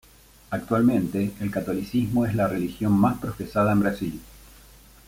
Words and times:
Actualmente, 0.49 1.31
el 1.41 1.51
catolicismo 1.51 2.25
es 2.25 2.33
la 2.33 2.47
religión 2.47 2.91
más 2.93 3.19
profesada 3.19 3.71
en 3.71 3.79
Brasil. 3.81 4.19